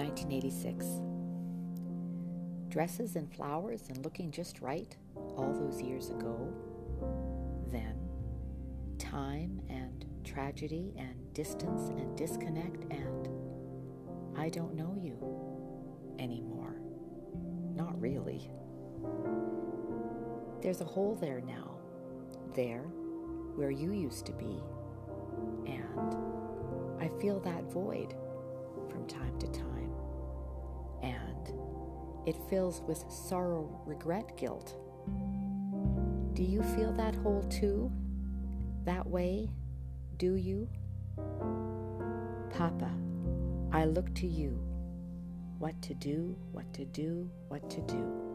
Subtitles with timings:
[0.00, 0.86] 1986.
[2.70, 4.96] Dresses and flowers and looking just right
[5.36, 6.50] all those years ago.
[7.70, 7.98] Then,
[8.98, 13.28] time and tragedy and distance and disconnect, and
[14.38, 15.18] I don't know you
[16.18, 16.80] anymore.
[17.74, 18.50] Not really.
[20.62, 21.76] There's a hole there now,
[22.54, 22.84] there
[23.54, 24.62] where you used to be,
[25.66, 26.16] and
[26.98, 28.14] I feel that void
[28.88, 29.69] from time to time,
[32.26, 34.76] it fills with sorrow, regret, guilt.
[36.34, 37.90] Do you feel that hole too?
[38.84, 39.50] That way?
[40.16, 40.68] Do you?
[42.50, 42.90] Papa,
[43.72, 44.58] I look to you.
[45.58, 48.29] What to do, what to do, what to do.